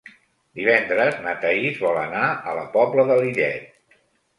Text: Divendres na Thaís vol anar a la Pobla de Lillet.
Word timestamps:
Divendres 0.59 1.21
na 1.27 1.35
Thaís 1.45 1.79
vol 1.85 2.03
anar 2.07 2.25
a 2.55 2.59
la 2.63 2.67
Pobla 2.79 3.11
de 3.15 3.23
Lillet. 3.25 3.99